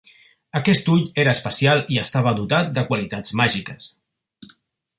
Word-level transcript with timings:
Aquest 0.59 0.87
ull 0.93 1.03
era 1.23 1.35
especial 1.37 1.83
i 1.95 1.99
estava 2.03 2.33
dotat 2.39 2.73
de 2.79 2.85
qualitats 2.89 3.35
màgiques. 3.43 3.87